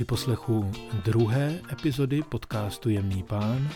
[0.00, 0.72] Při poslechu
[1.04, 3.68] druhé epizody podcastu Jemný pán,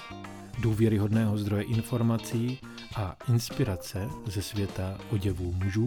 [0.59, 2.59] důvěryhodného zdroje informací
[2.96, 5.87] a inspirace ze světa oděvů mužů,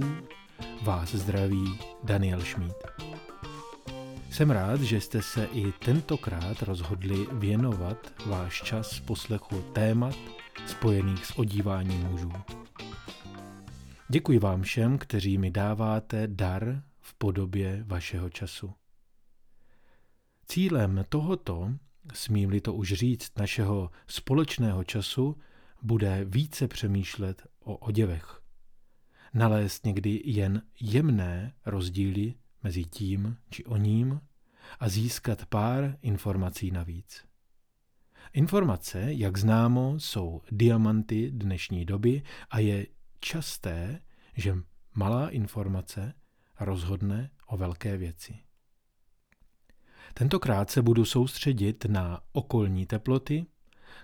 [0.82, 2.76] vás zdraví Daniel Šmíd.
[4.30, 10.16] Jsem rád, že jste se i tentokrát rozhodli věnovat váš čas poslechu témat
[10.66, 12.32] spojených s odíváním mužů.
[14.10, 18.74] Děkuji vám všem, kteří mi dáváte dar v podobě vašeho času.
[20.50, 21.74] Cílem tohoto,
[22.14, 25.38] smím-li to už říct, našeho společného času,
[25.82, 28.42] bude více přemýšlet o oděvech.
[29.34, 34.22] Nalézt někdy jen jemné rozdíly mezi tím či o ním
[34.80, 37.26] a získat pár informací navíc.
[38.34, 42.88] Informace, jak známo, jsou diamanty dnešní doby a je
[43.20, 44.02] časté,
[44.36, 44.56] že
[44.96, 46.14] malá informace
[46.60, 48.47] rozhodne o velké věci.
[50.18, 53.46] Tentokrát se budu soustředit na okolní teploty,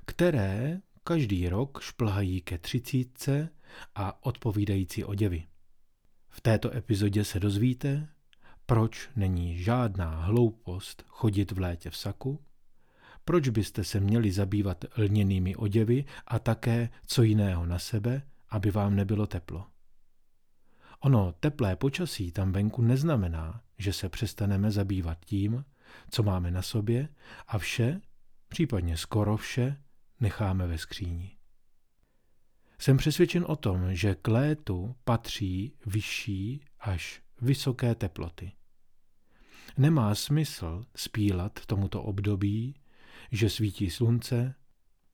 [0.06, 3.50] které každý rok šplhají ke třicítce
[3.96, 5.44] a odpovídající oděvy.
[6.30, 8.08] V této epizodě se dozvíte,
[8.66, 12.40] proč není žádná hloupost chodit v létě v saku,
[13.26, 18.96] proč byste se měli zabývat lněnými oděvy a také co jiného na sebe, aby vám
[18.96, 19.66] nebylo teplo.
[21.00, 25.66] Ono teplé počasí tam venku neznamená, že se přestaneme zabývat tím,
[26.10, 27.10] co máme na sobě
[27.48, 28.02] a vše,
[28.48, 29.78] případně skoro vše,
[30.20, 31.38] necháme ve skříni.
[32.80, 38.52] Jsem přesvědčen o tom, že k létu patří vyšší až vysoké teploty.
[39.78, 42.76] Nemá smysl spílat tomuto období,
[43.32, 44.56] že svítí slunce,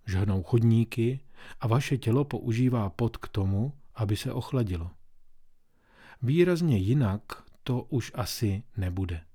[0.08, 1.20] žhnou chodníky
[1.60, 4.92] a vaše tělo používá pot k tomu, aby se ochladilo.
[6.22, 7.22] Výrazně jinak
[7.64, 9.29] to už asi nebude.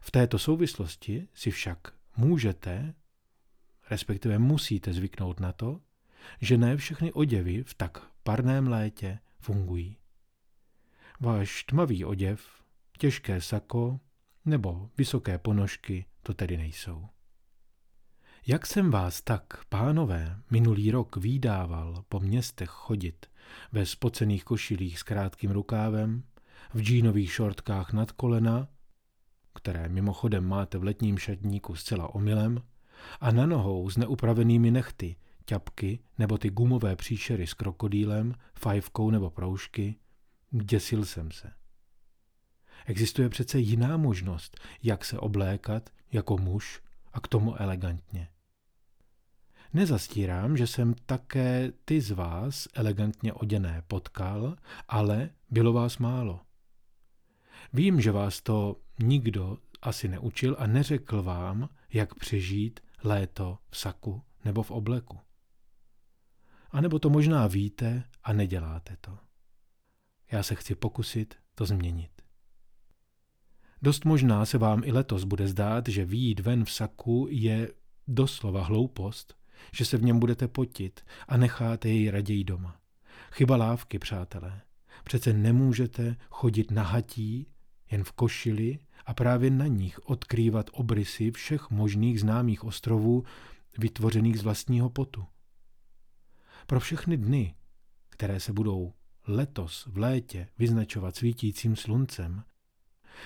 [0.00, 1.78] V této souvislosti si však
[2.16, 2.94] můžete,
[3.90, 5.80] respektive musíte zvyknout na to,
[6.40, 9.96] že ne všechny oděvy v tak parném létě fungují.
[11.20, 12.62] Váš tmavý oděv,
[12.98, 14.00] těžké sako
[14.44, 17.08] nebo vysoké ponožky to tedy nejsou.
[18.46, 23.26] Jak jsem vás tak, pánové, minulý rok výdával po městech chodit
[23.72, 26.22] ve spocených košilích s krátkým rukávem,
[26.74, 28.68] v džínových šortkách nad kolena
[29.56, 32.62] které mimochodem máte v letním šatníku zcela omylem,
[33.20, 39.30] a na nohou s neupravenými nechty, ťapky nebo ty gumové příšery s krokodýlem, fajfkou nebo
[39.30, 39.96] proužky,
[40.50, 41.52] děsil jsem se.
[42.86, 48.28] Existuje přece jiná možnost, jak se oblékat jako muž a k tomu elegantně.
[49.72, 54.56] Nezastírám, že jsem také ty z vás elegantně oděné potkal,
[54.88, 56.40] ale bylo vás málo.
[57.72, 64.22] Vím, že vás to nikdo asi neučil a neřekl vám, jak přežít léto v saku
[64.44, 65.18] nebo v obleku.
[66.70, 69.18] A nebo to možná víte a neděláte to.
[70.32, 72.10] Já se chci pokusit to změnit.
[73.82, 77.72] Dost možná se vám i letos bude zdát, že výjít ven v saku je
[78.08, 79.36] doslova hloupost,
[79.72, 82.80] že se v něm budete potit a necháte jej raději doma.
[83.32, 84.62] Chyba lávky, přátelé.
[85.04, 87.46] Přece nemůžete chodit nahatí
[87.90, 93.24] jen v košili a právě na nich odkrývat obrysy všech možných známých ostrovů
[93.78, 95.26] vytvořených z vlastního potu.
[96.66, 97.54] Pro všechny dny,
[98.10, 98.92] které se budou
[99.26, 102.44] letos v létě vyznačovat svítícím sluncem,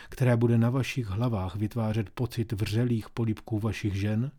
[0.08, 4.32] které bude na vašich hlavách vytvářet pocit vřelých polípků vašich žen,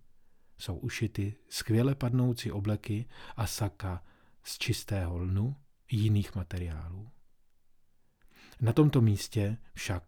[0.57, 3.05] jsou ušity skvěle padnoucí obleky
[3.35, 4.03] a saka
[4.43, 5.55] z čistého lnu
[5.91, 7.09] jiných materiálů.
[8.61, 10.03] Na tomto místě však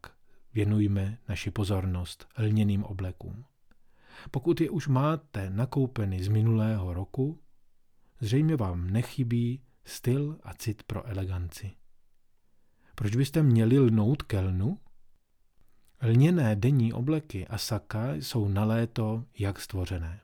[0.54, 3.46] věnujme naši pozornost lněným oblekům.
[4.32, 7.40] Pokud je už máte nakoupeny z minulého roku,
[8.20, 11.72] zřejmě vám nechybí styl a cit pro eleganci.
[12.96, 14.80] Proč byste měli lnout kelnu?
[16.02, 20.20] Lněné denní obleky a saka jsou na léto jak stvořené.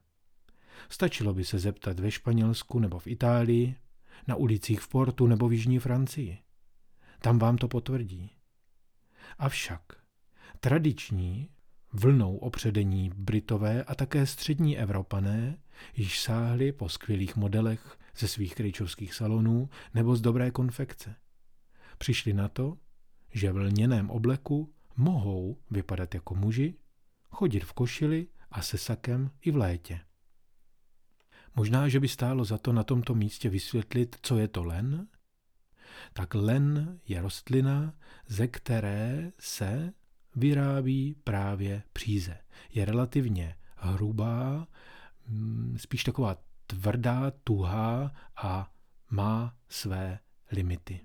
[0.89, 3.75] Stačilo by se zeptat ve Španělsku nebo v Itálii,
[4.27, 6.37] na ulicích v Portu nebo v Jižní Francii.
[7.19, 8.31] Tam vám to potvrdí.
[9.37, 9.81] Avšak
[10.59, 11.49] tradiční
[11.93, 15.57] vlnou opředení Britové a také střední Evropané
[15.95, 21.15] již sáhli po skvělých modelech ze svých krejčovských salonů nebo z dobré konfekce.
[21.97, 22.77] Přišli na to,
[23.33, 26.75] že v lněném obleku mohou vypadat jako muži,
[27.29, 29.99] chodit v košili a se sakem i v létě.
[31.55, 35.07] Možná, že by stálo za to na tomto místě vysvětlit, co je to len
[36.13, 37.93] tak len je rostlina,
[38.27, 39.93] ze které se
[40.35, 42.37] vyrábí právě příze.
[42.73, 44.67] Je relativně hrubá,
[45.27, 46.37] mm, spíš taková
[46.67, 48.71] tvrdá, tuhá a
[49.09, 50.19] má své
[50.51, 50.99] limity.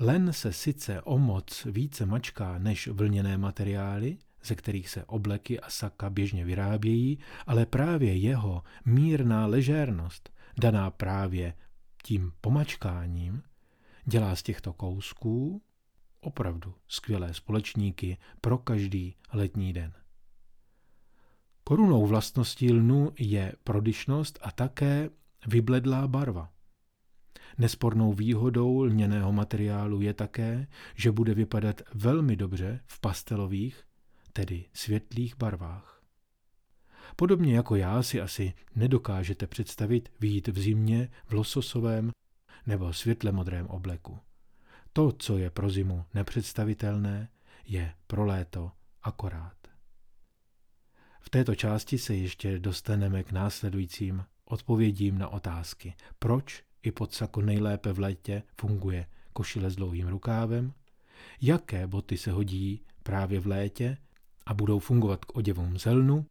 [0.00, 5.70] Len se sice o moc více mačká než vlněné materiály, ze kterých se obleky a
[5.70, 11.54] saka běžně vyrábějí, ale právě jeho mírná ležérnost, daná právě
[12.06, 13.42] tím pomačkáním,
[14.04, 15.62] dělá z těchto kousků
[16.20, 19.92] opravdu skvělé společníky pro každý letní den.
[21.64, 25.10] Korunou vlastností lnu je prodyšnost a také
[25.46, 26.52] vybledlá barva.
[27.58, 33.84] Nespornou výhodou lněného materiálu je také, že bude vypadat velmi dobře v pastelových,
[34.32, 35.95] tedy světlých barvách.
[37.16, 42.10] Podobně jako já si asi nedokážete představit výjít v zimě v lososovém
[42.66, 44.18] nebo světle modrém obleku.
[44.92, 47.28] To, co je pro zimu nepředstavitelné,
[47.66, 48.72] je pro léto
[49.02, 49.56] akorát.
[51.20, 55.94] V této části se ještě dostaneme k následujícím odpovědím na otázky.
[56.18, 60.72] Proč i pod sako nejlépe v létě funguje košile s dlouhým rukávem?
[61.40, 63.96] Jaké boty se hodí právě v létě
[64.46, 66.26] a budou fungovat k oděvům zelnu?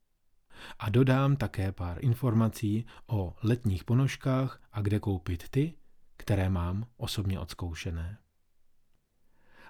[0.80, 5.74] A dodám také pár informací o letních ponožkách a kde koupit ty,
[6.18, 8.18] které mám osobně odzkoušené.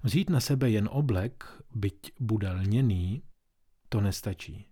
[0.04, 3.24] Vzít na sebe jen oblek, byť bude lněný,
[3.90, 4.68] to nestačí.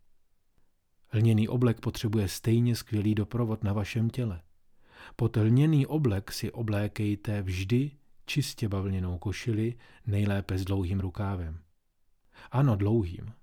[1.13, 4.41] Lněný oblek potřebuje stejně skvělý doprovod na vašem těle.
[5.15, 7.91] Pod lněný oblek si oblékejte vždy
[8.25, 9.75] čistě bavlněnou košili,
[10.07, 11.59] nejlépe s dlouhým rukávem.
[12.51, 13.33] Ano, dlouhým.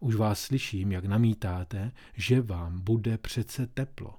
[0.00, 4.14] Už vás slyším, jak namítáte, že vám bude přece teplo.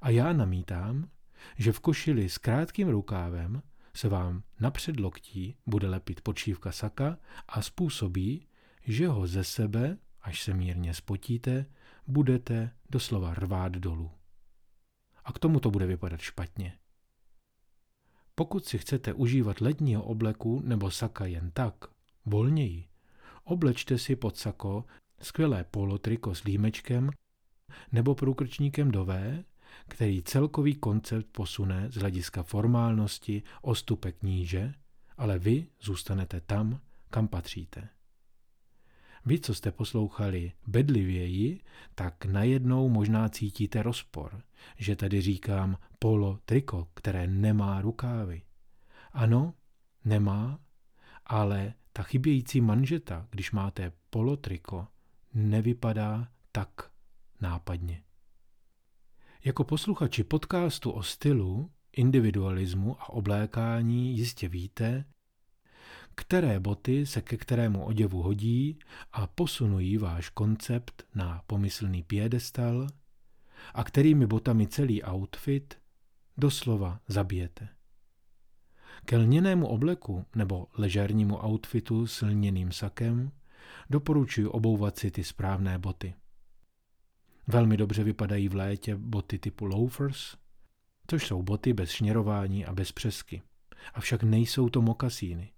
[0.00, 1.08] A já namítám,
[1.56, 3.62] že v košili s krátkým rukávem
[3.94, 7.18] se vám na předloktí bude lepit počívka saka
[7.48, 8.46] a způsobí,
[8.82, 11.66] že ho ze sebe, až se mírně spotíte,
[12.06, 14.10] budete doslova rvát dolů.
[15.24, 16.78] A k tomu to bude vypadat špatně.
[18.34, 21.74] Pokud si chcete užívat letního obleku nebo saka jen tak,
[22.24, 22.87] volněji,
[23.48, 24.84] oblečte si pod sako
[25.20, 27.10] skvělé polotriko s límečkem
[27.92, 29.44] nebo průkrčníkem do V,
[29.88, 34.74] který celkový koncept posune z hlediska formálnosti o stupek níže,
[35.16, 36.80] ale vy zůstanete tam,
[37.10, 37.88] kam patříte.
[39.26, 41.60] Vy, co jste poslouchali bedlivěji,
[41.94, 44.42] tak najednou možná cítíte rozpor,
[44.76, 48.42] že tady říkám polo triko, které nemá rukávy.
[49.12, 49.54] Ano,
[50.04, 50.58] nemá,
[51.26, 54.86] ale ta chybějící manžeta, když máte polo triko,
[55.34, 56.90] nevypadá tak
[57.40, 58.02] nápadně.
[59.44, 65.04] Jako posluchači podcastu o stylu, individualismu a oblékání jistě víte,
[66.14, 68.78] které boty se ke kterému oděvu hodí
[69.12, 72.86] a posunují váš koncept na pomyslný piedestal
[73.74, 75.78] a kterými botami celý outfit
[76.36, 77.77] doslova zabijete.
[79.04, 83.32] Ke lněnému obleku nebo ležérnímu outfitu s lněným sakem
[83.90, 86.14] doporučuji obouvat si ty správné boty.
[87.46, 90.36] Velmi dobře vypadají v létě boty typu loafers,
[91.06, 93.42] což jsou boty bez šněrování a bez přesky.
[93.94, 95.52] Avšak nejsou to mokasíny.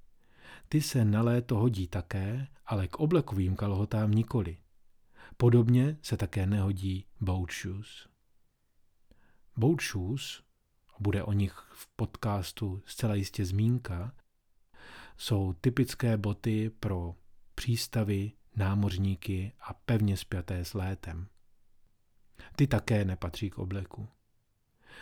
[0.68, 4.56] Ty se na léto hodí také, ale k oblekovým kalhotám nikoli.
[5.36, 8.08] Podobně se také nehodí boat shoes.
[9.56, 10.42] Boat shoes,
[11.00, 14.12] bude o nich v podcastu zcela jistě zmínka,
[15.16, 17.14] jsou typické boty pro
[17.54, 21.26] přístavy, námořníky a pevně spjaté s létem.
[22.56, 24.08] Ty také nepatří k obleku.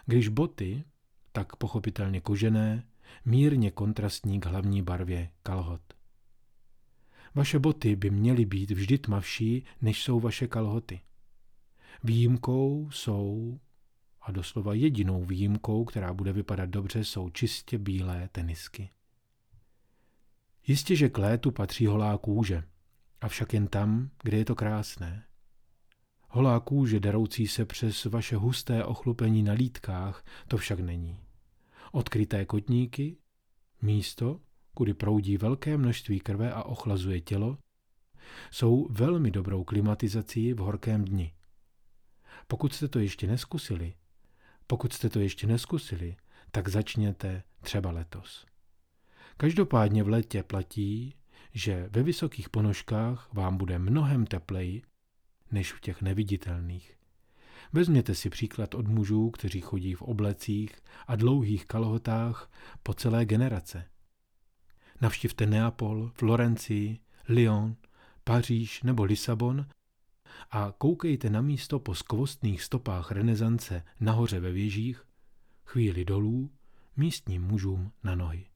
[0.06, 0.84] Když boty,
[1.32, 2.88] tak pochopitelně kožené,
[3.24, 5.82] mírně kontrastní k hlavní barvě kalhot.
[7.34, 11.00] Vaše boty by měly být vždy tmavší, než jsou vaše kalhoty.
[12.04, 13.60] Výjimkou jsou,
[14.22, 18.90] a doslova jedinou výjimkou, která bude vypadat dobře, jsou čistě bílé tenisky.
[20.66, 22.62] Jistě, že k létu patří holá kůže,
[23.20, 25.25] avšak jen tam, kde je to krásné.
[26.28, 31.20] Holá kůže daroucí se přes vaše husté ochlupení na lítkách, to však není.
[31.92, 33.16] Odkryté kotníky,
[33.82, 34.40] místo,
[34.75, 37.58] kudy proudí velké množství krve a ochlazuje tělo,
[38.50, 41.32] jsou velmi dobrou klimatizací v horkém dni.
[42.46, 43.94] Pokud jste to ještě neskusili,
[44.70, 46.16] pokud jste to ještě neskusili,
[46.50, 48.46] tak začněte třeba letos.
[49.37, 51.14] Každopádně v létě platí,
[51.52, 54.82] že ve vysokých ponožkách vám bude mnohem tepleji
[55.50, 56.98] než v těch neviditelných.
[57.72, 62.50] Vezměte si příklad od mužů, kteří chodí v oblecích a dlouhých kalhotách
[62.82, 63.84] po celé generace.
[65.00, 66.98] Navštivte Neapol, Florencii,
[67.28, 67.76] Lyon,
[68.25, 69.66] Paříž nebo Lisabon
[70.50, 75.04] a koukejte na místo po skvostných stopách renesance nahoře ve věžích,
[75.64, 76.50] chvíli dolů,
[76.97, 78.47] místním mužům na nohy.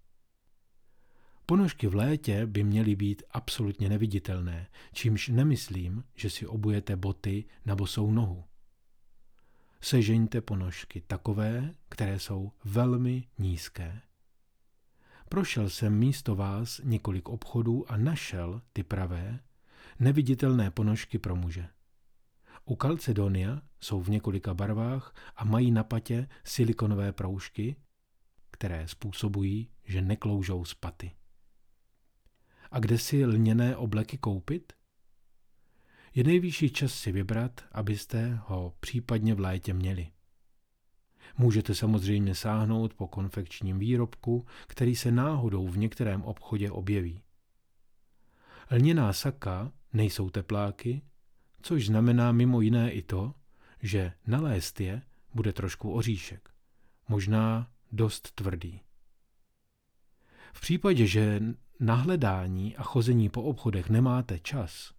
[1.47, 7.77] Ponožky v létě by měly být absolutně neviditelné, čímž nemyslím, že si obujete boty na
[7.77, 8.45] bosou nohu.
[9.81, 14.01] Sežeňte ponožky takové, které jsou velmi nízké.
[15.29, 19.41] Prošel jsem místo vás několik obchodů a našel ty pravé,
[19.99, 21.69] neviditelné ponožky pro muže.
[22.65, 27.77] U Calcedonia jsou v několika barvách a mají na patě silikonové proužky,
[28.51, 31.13] které způsobují, že nekloužou z paty.
[32.71, 34.73] A kde si lněné obleky koupit?
[36.15, 40.11] Je nejvyšší čas si vybrat, abyste ho případně v létě měli.
[41.39, 47.23] Můžete samozřejmě sáhnout po konfekčním výrobku, který se náhodou v některém obchodě objeví.
[48.71, 51.03] Lněná saka nejsou tepláky,
[51.63, 53.35] což znamená mimo jiné i to,
[53.83, 55.03] že nalézt je
[55.35, 56.51] bude trošku oříšek,
[57.09, 58.81] možná dost tvrdý.
[60.53, 61.43] V případě, že
[61.81, 64.93] na hledání a chození po obchodech nemáte čas,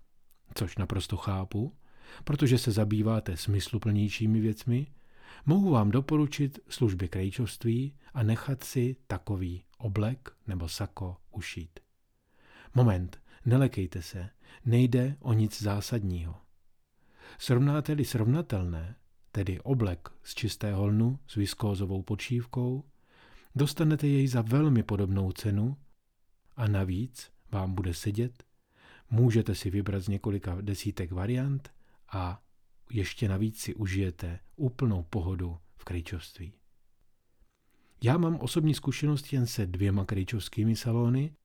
[0.55, 1.73] což naprosto chápu,
[2.23, 4.87] protože se zabýváte smysluplnějšími věcmi,
[5.45, 11.79] mohu vám doporučit služby krejčovství a nechat si takový oblek nebo sako ušít.
[12.75, 14.29] Moment, nelekejte se,
[14.65, 16.35] nejde o nic zásadního.
[17.37, 18.95] Srovnáte-li srovnatelné,
[19.31, 22.83] tedy oblek z čistého lnu s viskózovou počívkou,
[23.55, 25.77] dostanete jej za velmi podobnou cenu
[26.55, 28.43] a navíc vám bude sedět,
[29.09, 31.73] můžete si vybrat z několika desítek variant
[32.11, 32.41] a
[32.91, 36.53] ještě navíc si užijete úplnou pohodu v krejčovství.
[38.03, 41.35] Já mám osobní zkušenost jen se dvěma krejčovskými salony,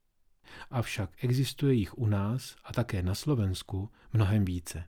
[0.70, 4.84] avšak existuje jich u nás a také na Slovensku mnohem více.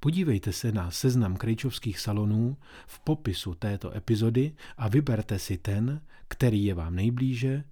[0.00, 6.64] Podívejte se na seznam krejčovských salonů v popisu této epizody a vyberte si ten, který
[6.64, 7.64] je vám nejblíže,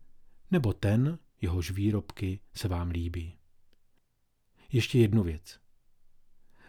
[0.50, 3.36] nebo ten, jehož výrobky se vám líbí.
[4.72, 5.60] Ještě jednu věc.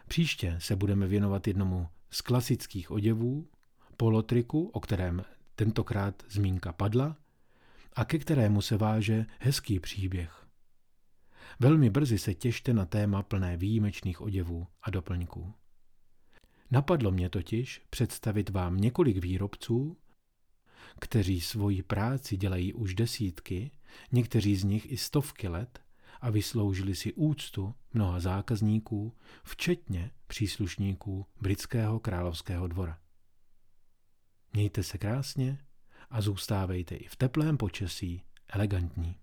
[0.08, 3.50] Příště se budeme věnovat jednomu z klasických oděvů,
[3.98, 5.24] polotriku, o kterém
[5.56, 7.18] tentokrát zmínka padla,
[7.98, 10.48] a ke kterému se váže hezký příběh.
[11.60, 15.54] Velmi brzy se těšte na téma plné výjimečných oděvů a doplňků.
[16.72, 19.98] Napadlo mě totiž představit vám několik výrobců,
[21.00, 23.72] kteří svoji práci dělají už desítky,
[24.12, 25.82] někteří z nich i stovky let
[26.22, 29.14] a vysloužili si úctu mnoha zákazníků,
[29.44, 33.00] včetně příslušníků britského královského dvora.
[34.54, 35.67] Mějte se krásně
[36.10, 39.16] a zůstávejte i v teplém počasí elegantní.